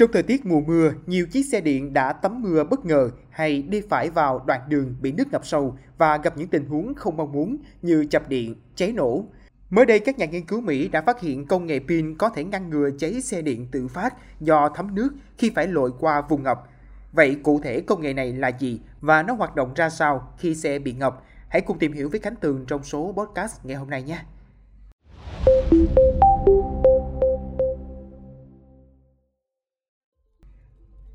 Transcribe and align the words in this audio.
Trong 0.00 0.12
thời 0.12 0.22
tiết 0.22 0.46
mùa 0.46 0.60
mưa, 0.60 0.92
nhiều 1.06 1.26
chiếc 1.26 1.42
xe 1.42 1.60
điện 1.60 1.92
đã 1.92 2.12
tắm 2.12 2.42
mưa 2.42 2.64
bất 2.64 2.84
ngờ 2.84 3.10
hay 3.30 3.62
đi 3.62 3.80
phải 3.88 4.10
vào 4.10 4.44
đoạn 4.46 4.60
đường 4.68 4.94
bị 5.00 5.12
nước 5.12 5.32
ngập 5.32 5.46
sâu 5.46 5.76
và 5.98 6.16
gặp 6.16 6.38
những 6.38 6.48
tình 6.48 6.66
huống 6.66 6.94
không 6.94 7.16
mong 7.16 7.32
muốn 7.32 7.56
như 7.82 8.06
chập 8.10 8.28
điện, 8.28 8.54
cháy 8.76 8.92
nổ. 8.92 9.24
Mới 9.70 9.86
đây, 9.86 9.98
các 9.98 10.18
nhà 10.18 10.26
nghiên 10.26 10.46
cứu 10.46 10.60
Mỹ 10.60 10.88
đã 10.88 11.02
phát 11.02 11.20
hiện 11.20 11.46
công 11.46 11.66
nghệ 11.66 11.80
pin 11.88 12.16
có 12.16 12.28
thể 12.28 12.44
ngăn 12.44 12.70
ngừa 12.70 12.90
cháy 12.98 13.20
xe 13.20 13.42
điện 13.42 13.66
tự 13.72 13.88
phát 13.88 14.14
do 14.40 14.68
thấm 14.74 14.94
nước 14.94 15.10
khi 15.38 15.50
phải 15.54 15.66
lội 15.66 15.90
qua 16.00 16.20
vùng 16.20 16.42
ngập. 16.42 16.62
Vậy 17.12 17.36
cụ 17.42 17.60
thể 17.62 17.80
công 17.80 18.02
nghệ 18.02 18.12
này 18.12 18.32
là 18.32 18.48
gì 18.48 18.80
và 19.00 19.22
nó 19.22 19.34
hoạt 19.34 19.56
động 19.56 19.74
ra 19.74 19.90
sao 19.90 20.32
khi 20.38 20.54
xe 20.54 20.78
bị 20.78 20.92
ngập? 20.92 21.22
Hãy 21.48 21.60
cùng 21.60 21.78
tìm 21.78 21.92
hiểu 21.92 22.08
với 22.08 22.20
Khánh 22.20 22.36
Tường 22.36 22.64
trong 22.68 22.84
số 22.84 23.14
podcast 23.16 23.64
ngày 23.64 23.76
hôm 23.76 23.90
nay 23.90 24.02
nhé! 24.02 24.18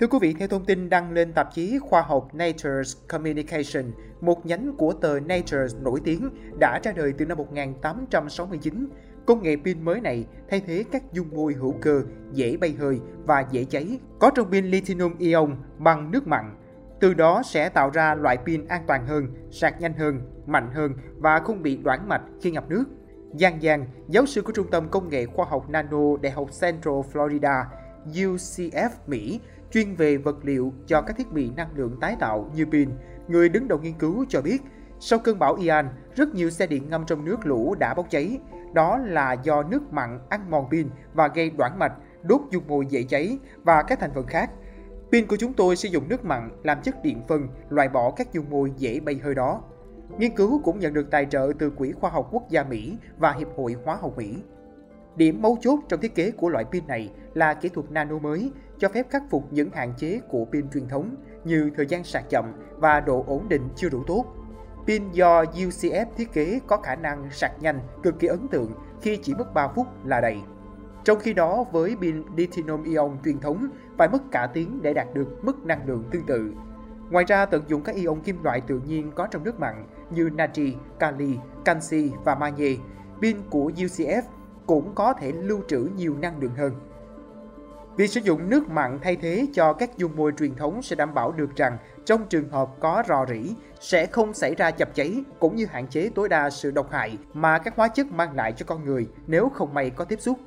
Thưa 0.00 0.06
quý 0.06 0.18
vị, 0.20 0.34
theo 0.38 0.48
thông 0.48 0.64
tin 0.64 0.88
đăng 0.88 1.12
lên 1.12 1.32
tạp 1.32 1.54
chí 1.54 1.78
khoa 1.78 2.02
học 2.02 2.28
Nature's 2.34 2.96
Communication, 3.08 3.92
một 4.20 4.46
nhánh 4.46 4.76
của 4.76 4.92
tờ 4.92 5.20
Nature 5.20 5.66
nổi 5.82 6.00
tiếng 6.04 6.30
đã 6.60 6.80
ra 6.82 6.92
đời 6.92 7.12
từ 7.18 7.26
năm 7.26 7.38
1869. 7.38 8.88
Công 9.26 9.42
nghệ 9.42 9.56
pin 9.64 9.84
mới 9.84 10.00
này 10.00 10.26
thay 10.50 10.60
thế 10.66 10.84
các 10.92 11.12
dung 11.12 11.28
môi 11.32 11.52
hữu 11.52 11.74
cơ 11.80 12.02
dễ 12.32 12.56
bay 12.56 12.76
hơi 12.78 13.00
và 13.24 13.44
dễ 13.50 13.64
cháy, 13.64 13.98
có 14.18 14.30
trong 14.34 14.50
pin 14.50 14.66
lithium 14.66 15.18
ion 15.18 15.56
bằng 15.78 16.10
nước 16.10 16.26
mặn. 16.26 16.56
Từ 17.00 17.14
đó 17.14 17.42
sẽ 17.44 17.68
tạo 17.68 17.90
ra 17.90 18.14
loại 18.14 18.36
pin 18.46 18.66
an 18.68 18.82
toàn 18.86 19.06
hơn, 19.06 19.26
sạc 19.50 19.80
nhanh 19.80 19.92
hơn, 19.92 20.20
mạnh 20.46 20.70
hơn 20.74 20.92
và 21.16 21.38
không 21.38 21.62
bị 21.62 21.76
đoản 21.76 22.08
mạch 22.08 22.22
khi 22.42 22.50
ngập 22.50 22.68
nước. 22.68 22.84
Giang 23.32 23.60
Giang, 23.60 23.86
giáo 24.08 24.26
sư 24.26 24.42
của 24.42 24.52
Trung 24.52 24.70
tâm 24.70 24.88
Công 24.88 25.08
nghệ 25.08 25.26
Khoa 25.26 25.46
học 25.48 25.70
Nano 25.70 26.16
Đại 26.22 26.32
học 26.32 26.48
Central 26.60 26.94
Florida, 27.12 27.64
UCF 28.14 28.90
Mỹ, 29.06 29.40
chuyên 29.72 29.94
về 29.94 30.16
vật 30.16 30.36
liệu 30.42 30.72
cho 30.86 31.02
các 31.02 31.16
thiết 31.16 31.32
bị 31.32 31.50
năng 31.56 31.76
lượng 31.76 31.96
tái 32.00 32.16
tạo 32.20 32.50
như 32.54 32.66
pin, 32.66 32.88
người 33.28 33.48
đứng 33.48 33.68
đầu 33.68 33.78
nghiên 33.78 33.94
cứu 33.98 34.24
cho 34.28 34.42
biết, 34.42 34.62
sau 35.00 35.18
cơn 35.18 35.38
bão 35.38 35.54
Ian, 35.54 35.88
rất 36.14 36.34
nhiều 36.34 36.50
xe 36.50 36.66
điện 36.66 36.90
ngâm 36.90 37.06
trong 37.06 37.24
nước 37.24 37.46
lũ 37.46 37.74
đã 37.78 37.94
bốc 37.94 38.06
cháy. 38.10 38.38
Đó 38.74 38.98
là 38.98 39.32
do 39.32 39.62
nước 39.62 39.92
mặn 39.92 40.18
ăn 40.28 40.50
mòn 40.50 40.70
pin 40.70 40.88
và 41.14 41.28
gây 41.28 41.50
đoạn 41.50 41.78
mạch, 41.78 41.92
đốt 42.22 42.40
dung 42.50 42.68
môi 42.68 42.86
dễ 42.86 43.02
cháy 43.02 43.38
và 43.62 43.82
các 43.82 44.00
thành 44.00 44.10
phần 44.14 44.26
khác. 44.26 44.50
Pin 45.12 45.26
của 45.26 45.36
chúng 45.36 45.52
tôi 45.52 45.76
sử 45.76 45.88
dụng 45.88 46.08
nước 46.08 46.24
mặn 46.24 46.50
làm 46.62 46.82
chất 46.82 47.02
điện 47.02 47.22
phân, 47.28 47.48
loại 47.68 47.88
bỏ 47.88 48.10
các 48.10 48.32
dung 48.32 48.50
môi 48.50 48.72
dễ 48.76 49.00
bay 49.00 49.20
hơi 49.24 49.34
đó. 49.34 49.62
Nghiên 50.18 50.36
cứu 50.36 50.60
cũng 50.64 50.78
nhận 50.78 50.94
được 50.94 51.10
tài 51.10 51.26
trợ 51.26 51.52
từ 51.58 51.70
Quỹ 51.70 51.92
Khoa 51.92 52.10
học 52.10 52.28
Quốc 52.32 52.48
gia 52.48 52.64
Mỹ 52.64 52.96
và 53.18 53.32
Hiệp 53.32 53.48
hội 53.56 53.76
Hóa 53.84 53.96
học 54.00 54.16
Mỹ. 54.16 54.36
Điểm 55.16 55.42
mấu 55.42 55.56
chốt 55.60 55.80
trong 55.88 56.00
thiết 56.00 56.14
kế 56.14 56.30
của 56.30 56.48
loại 56.48 56.64
pin 56.64 56.86
này 56.86 57.10
là 57.34 57.54
kỹ 57.54 57.68
thuật 57.68 57.90
nano 57.90 58.18
mới, 58.18 58.52
cho 58.78 58.88
phép 58.88 59.06
khắc 59.10 59.22
phục 59.30 59.52
những 59.52 59.70
hạn 59.70 59.92
chế 59.96 60.20
của 60.28 60.44
pin 60.52 60.70
truyền 60.70 60.88
thống 60.88 61.16
như 61.44 61.70
thời 61.76 61.86
gian 61.86 62.04
sạc 62.04 62.24
chậm 62.30 62.52
và 62.76 63.00
độ 63.00 63.24
ổn 63.26 63.48
định 63.48 63.68
chưa 63.76 63.88
đủ 63.88 64.02
tốt. 64.06 64.24
Pin 64.86 65.10
do 65.12 65.42
UCF 65.42 66.06
thiết 66.16 66.32
kế 66.32 66.60
có 66.66 66.76
khả 66.76 66.96
năng 66.96 67.30
sạc 67.30 67.52
nhanh 67.60 67.80
cực 68.02 68.18
kỳ 68.18 68.28
ấn 68.28 68.48
tượng 68.48 68.72
khi 69.00 69.16
chỉ 69.16 69.34
mất 69.34 69.54
3 69.54 69.68
phút 69.68 69.86
là 70.04 70.20
đầy. 70.20 70.36
Trong 71.04 71.18
khi 71.18 71.32
đó, 71.32 71.64
với 71.72 71.96
pin 72.00 72.22
lithium 72.36 72.84
ion 72.84 73.16
truyền 73.24 73.40
thống 73.40 73.68
phải 73.96 74.08
mất 74.08 74.22
cả 74.30 74.46
tiếng 74.54 74.82
để 74.82 74.94
đạt 74.94 75.14
được 75.14 75.44
mức 75.44 75.64
năng 75.64 75.86
lượng 75.86 76.04
tương 76.10 76.26
tự. 76.26 76.52
Ngoài 77.10 77.24
ra, 77.28 77.46
tận 77.46 77.62
dụng 77.68 77.82
các 77.82 77.94
ion 77.94 78.20
kim 78.20 78.42
loại 78.42 78.60
tự 78.60 78.80
nhiên 78.86 79.12
có 79.14 79.26
trong 79.26 79.44
nước 79.44 79.60
mặn 79.60 79.86
như 80.10 80.30
natri, 80.34 80.76
kali, 80.98 81.38
canxi 81.64 82.12
và 82.24 82.34
magie, 82.34 82.76
pin 83.22 83.36
của 83.50 83.70
UCF 83.76 84.22
cũng 84.66 84.94
có 84.94 85.12
thể 85.12 85.32
lưu 85.32 85.60
trữ 85.68 85.88
nhiều 85.96 86.16
năng 86.20 86.40
lượng 86.40 86.54
hơn. 86.56 86.72
Việc 87.98 88.10
sử 88.10 88.20
dụng 88.20 88.50
nước 88.50 88.68
mặn 88.68 88.98
thay 89.02 89.16
thế 89.16 89.46
cho 89.52 89.72
các 89.72 89.98
dung 89.98 90.16
môi 90.16 90.32
truyền 90.38 90.54
thống 90.54 90.82
sẽ 90.82 90.96
đảm 90.96 91.14
bảo 91.14 91.32
được 91.32 91.56
rằng 91.56 91.78
trong 92.04 92.26
trường 92.28 92.48
hợp 92.48 92.68
có 92.80 93.02
rò 93.08 93.26
rỉ, 93.28 93.54
sẽ 93.80 94.06
không 94.06 94.34
xảy 94.34 94.54
ra 94.54 94.70
chập 94.70 94.94
cháy 94.94 95.24
cũng 95.38 95.56
như 95.56 95.66
hạn 95.66 95.86
chế 95.86 96.10
tối 96.14 96.28
đa 96.28 96.50
sự 96.50 96.70
độc 96.70 96.90
hại 96.90 97.18
mà 97.32 97.58
các 97.58 97.76
hóa 97.76 97.88
chất 97.88 98.06
mang 98.06 98.36
lại 98.36 98.52
cho 98.52 98.66
con 98.66 98.84
người 98.84 99.08
nếu 99.26 99.48
không 99.48 99.74
may 99.74 99.90
có 99.90 100.04
tiếp 100.04 100.20
xúc. 100.20 100.38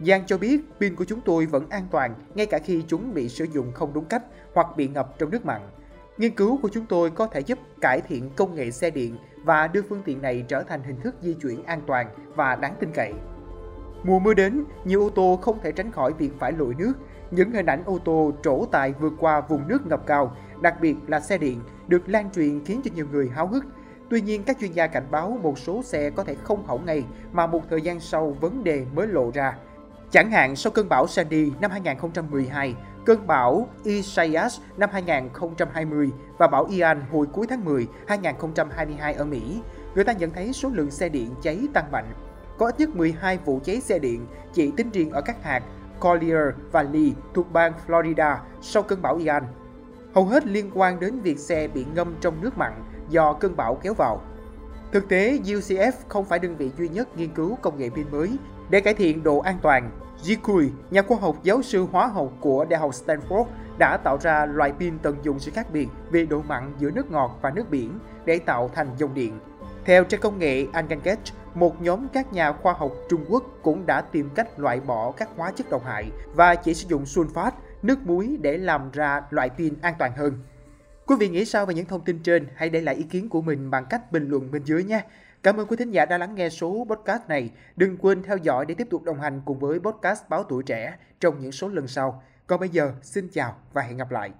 Giang 0.00 0.26
cho 0.26 0.38
biết, 0.38 0.60
pin 0.80 0.96
của 0.96 1.04
chúng 1.04 1.20
tôi 1.20 1.46
vẫn 1.46 1.68
an 1.70 1.86
toàn 1.90 2.14
ngay 2.34 2.46
cả 2.46 2.58
khi 2.58 2.84
chúng 2.88 3.14
bị 3.14 3.28
sử 3.28 3.44
dụng 3.44 3.72
không 3.72 3.92
đúng 3.92 4.04
cách 4.04 4.22
hoặc 4.54 4.66
bị 4.76 4.88
ngập 4.88 5.18
trong 5.18 5.30
nước 5.30 5.44
mặn. 5.44 5.60
Nghiên 6.18 6.34
cứu 6.34 6.58
của 6.62 6.68
chúng 6.72 6.86
tôi 6.86 7.10
có 7.10 7.26
thể 7.26 7.40
giúp 7.40 7.58
cải 7.80 8.00
thiện 8.00 8.30
công 8.36 8.54
nghệ 8.54 8.70
xe 8.70 8.90
điện 8.90 9.18
và 9.44 9.66
đưa 9.66 9.82
phương 9.82 10.02
tiện 10.04 10.22
này 10.22 10.44
trở 10.48 10.62
thành 10.62 10.82
hình 10.82 11.00
thức 11.00 11.14
di 11.22 11.34
chuyển 11.34 11.64
an 11.64 11.80
toàn 11.86 12.10
và 12.34 12.56
đáng 12.56 12.74
tin 12.80 12.90
cậy. 12.94 13.12
Mùa 14.04 14.18
mưa 14.18 14.34
đến, 14.34 14.64
nhiều 14.84 15.02
ô 15.02 15.10
tô 15.10 15.38
không 15.42 15.58
thể 15.62 15.72
tránh 15.72 15.92
khỏi 15.92 16.12
việc 16.12 16.30
phải 16.38 16.52
lội 16.52 16.74
nước. 16.78 16.92
Những 17.30 17.52
hình 17.52 17.66
ảnh 17.66 17.82
ô 17.86 17.98
tô 18.04 18.32
trổ 18.42 18.64
tài 18.72 18.92
vượt 18.92 19.12
qua 19.18 19.40
vùng 19.40 19.68
nước 19.68 19.86
ngập 19.86 20.06
cao, 20.06 20.36
đặc 20.60 20.74
biệt 20.80 20.96
là 21.06 21.20
xe 21.20 21.38
điện, 21.38 21.60
được 21.88 22.08
lan 22.08 22.30
truyền 22.30 22.64
khiến 22.64 22.80
cho 22.84 22.90
nhiều 22.94 23.06
người 23.12 23.30
háo 23.34 23.46
hức. 23.46 23.64
Tuy 24.10 24.20
nhiên, 24.20 24.42
các 24.44 24.56
chuyên 24.60 24.72
gia 24.72 24.86
cảnh 24.86 25.06
báo 25.10 25.38
một 25.42 25.58
số 25.58 25.82
xe 25.82 26.10
có 26.10 26.24
thể 26.24 26.34
không 26.42 26.66
hỏng 26.66 26.86
ngay 26.86 27.04
mà 27.32 27.46
một 27.46 27.62
thời 27.70 27.82
gian 27.82 28.00
sau 28.00 28.36
vấn 28.40 28.64
đề 28.64 28.86
mới 28.94 29.06
lộ 29.06 29.30
ra. 29.34 29.56
Chẳng 30.10 30.30
hạn 30.30 30.56
sau 30.56 30.72
cơn 30.72 30.88
bão 30.88 31.06
Sandy 31.06 31.52
năm 31.60 31.70
2012, 31.70 32.74
cơn 33.04 33.26
bão 33.26 33.68
Isaias 33.84 34.60
năm 34.76 34.90
2020 34.92 36.10
và 36.38 36.46
bão 36.46 36.64
Ian 36.64 37.02
hồi 37.12 37.26
cuối 37.32 37.46
tháng 37.50 37.64
10 37.64 37.86
2022 38.06 39.14
ở 39.14 39.24
Mỹ, 39.24 39.60
người 39.94 40.04
ta 40.04 40.12
nhận 40.12 40.30
thấy 40.30 40.52
số 40.52 40.68
lượng 40.68 40.90
xe 40.90 41.08
điện 41.08 41.34
cháy 41.42 41.68
tăng 41.72 41.92
mạnh 41.92 42.06
có 42.58 42.66
ít 42.66 42.80
nhất 42.80 42.96
12 42.96 43.38
vụ 43.44 43.60
cháy 43.64 43.80
xe 43.80 43.98
điện 43.98 44.26
chỉ 44.52 44.72
tính 44.76 44.90
riêng 44.90 45.10
ở 45.10 45.20
các 45.20 45.42
hạt 45.42 45.62
Collier 46.00 46.54
và 46.72 46.82
Lee 46.82 47.10
thuộc 47.34 47.52
bang 47.52 47.72
Florida 47.86 48.36
sau 48.60 48.82
cơn 48.82 49.02
bão 49.02 49.16
Ian. 49.16 49.42
Hầu 50.14 50.24
hết 50.24 50.46
liên 50.46 50.70
quan 50.74 51.00
đến 51.00 51.20
việc 51.20 51.38
xe 51.38 51.68
bị 51.68 51.86
ngâm 51.94 52.14
trong 52.20 52.34
nước 52.40 52.58
mặn 52.58 52.72
do 53.08 53.32
cơn 53.32 53.56
bão 53.56 53.74
kéo 53.74 53.94
vào. 53.94 54.20
Thực 54.92 55.08
tế, 55.08 55.38
UCF 55.44 55.92
không 56.08 56.24
phải 56.24 56.38
đơn 56.38 56.56
vị 56.56 56.70
duy 56.78 56.88
nhất 56.88 57.16
nghiên 57.16 57.34
cứu 57.34 57.58
công 57.62 57.78
nghệ 57.78 57.90
pin 57.90 58.06
mới 58.10 58.36
để 58.70 58.80
cải 58.80 58.94
thiện 58.94 59.22
độ 59.22 59.38
an 59.38 59.58
toàn. 59.62 59.90
Jikui, 60.22 60.68
nhà 60.90 61.02
khoa 61.02 61.16
học 61.16 61.36
giáo 61.42 61.62
sư 61.62 61.86
hóa 61.92 62.06
học 62.06 62.32
của 62.40 62.64
Đại 62.64 62.80
học 62.80 62.90
Stanford, 62.90 63.44
đã 63.78 63.96
tạo 63.96 64.18
ra 64.20 64.46
loại 64.46 64.72
pin 64.72 64.98
tận 64.98 65.16
dụng 65.22 65.38
sự 65.38 65.50
khác 65.54 65.66
biệt 65.72 65.88
về 66.10 66.26
độ 66.26 66.42
mặn 66.48 66.72
giữa 66.78 66.90
nước 66.90 67.10
ngọt 67.10 67.38
và 67.42 67.50
nước 67.50 67.70
biển 67.70 67.98
để 68.24 68.38
tạo 68.38 68.70
thành 68.74 68.88
dòng 68.98 69.14
điện. 69.14 69.38
Theo 69.88 70.04
trang 70.04 70.20
công 70.20 70.38
nghệ 70.38 70.66
Anganget, 70.72 71.18
một 71.54 71.82
nhóm 71.82 72.08
các 72.12 72.32
nhà 72.32 72.52
khoa 72.52 72.72
học 72.72 72.92
Trung 73.08 73.24
Quốc 73.28 73.44
cũng 73.62 73.86
đã 73.86 74.00
tìm 74.00 74.30
cách 74.34 74.58
loại 74.58 74.80
bỏ 74.80 75.12
các 75.12 75.28
hóa 75.36 75.52
chất 75.56 75.70
độc 75.70 75.84
hại 75.84 76.10
và 76.34 76.54
chỉ 76.54 76.74
sử 76.74 76.88
dụng 76.88 77.04
sulfat, 77.04 77.50
nước 77.82 77.98
muối 78.04 78.38
để 78.40 78.58
làm 78.58 78.90
ra 78.90 79.22
loại 79.30 79.50
pin 79.58 79.74
an 79.82 79.94
toàn 79.98 80.12
hơn. 80.16 80.32
Quý 81.06 81.16
vị 81.20 81.28
nghĩ 81.28 81.44
sao 81.44 81.66
về 81.66 81.74
những 81.74 81.86
thông 81.86 82.04
tin 82.04 82.18
trên? 82.22 82.46
Hãy 82.54 82.70
để 82.70 82.80
lại 82.80 82.94
ý 82.94 83.02
kiến 83.02 83.28
của 83.28 83.42
mình 83.42 83.70
bằng 83.70 83.86
cách 83.90 84.12
bình 84.12 84.28
luận 84.28 84.50
bên 84.50 84.64
dưới 84.64 84.84
nhé. 84.84 85.04
Cảm 85.42 85.56
ơn 85.56 85.66
quý 85.66 85.76
thính 85.76 85.90
giả 85.90 86.04
đã 86.04 86.18
lắng 86.18 86.34
nghe 86.34 86.48
số 86.48 86.86
podcast 86.90 87.22
này. 87.28 87.50
Đừng 87.76 87.96
quên 87.96 88.22
theo 88.22 88.36
dõi 88.36 88.66
để 88.66 88.74
tiếp 88.74 88.86
tục 88.90 89.02
đồng 89.02 89.20
hành 89.20 89.42
cùng 89.44 89.58
với 89.58 89.80
podcast 89.80 90.22
Báo 90.28 90.44
Tuổi 90.44 90.62
Trẻ 90.62 90.94
trong 91.20 91.40
những 91.40 91.52
số 91.52 91.68
lần 91.68 91.88
sau. 91.88 92.22
Còn 92.46 92.60
bây 92.60 92.68
giờ, 92.68 92.92
xin 93.02 93.28
chào 93.32 93.56
và 93.72 93.82
hẹn 93.82 93.96
gặp 93.96 94.10
lại. 94.10 94.30